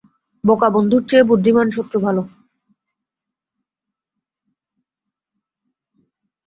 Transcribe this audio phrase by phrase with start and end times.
[0.43, 2.21] বোকা বন্ধুর চেয়ে বুদ্ধিমান শত্রু ভালো।